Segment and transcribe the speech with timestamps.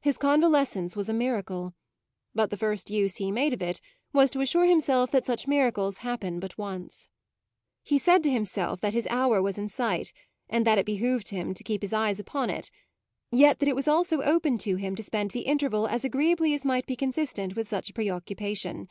[0.00, 1.74] His convalescence was a miracle,
[2.34, 3.82] but the first use he made of it
[4.14, 7.10] was to assure himself that such miracles happen but once.
[7.82, 10.10] He said to himself that his hour was in sight
[10.48, 12.70] and that it behoved him to keep his eyes upon it,
[13.30, 16.64] yet that it was also open to him to spend the interval as agreeably as
[16.64, 18.88] might be consistent with such a preoccupation.